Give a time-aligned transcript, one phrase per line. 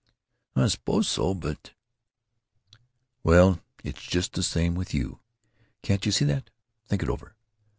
[0.55, 1.73] "Oh, I suppose so, but——"
[3.21, 5.19] "Well, it's just the same with you.
[5.83, 6.49] Can't you see that?
[6.87, 7.35] Think it over.